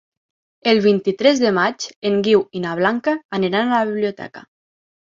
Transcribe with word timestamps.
El 0.71 0.79
vint-i-tres 0.85 1.43
de 1.43 1.51
maig 1.59 1.87
en 2.13 2.19
Guiu 2.31 2.43
i 2.61 2.65
na 2.67 2.75
Blanca 2.83 3.17
aniran 3.41 3.65
a 3.69 3.79
la 3.79 3.87
biblioteca. 3.95 4.47